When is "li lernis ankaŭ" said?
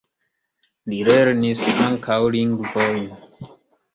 0.93-2.17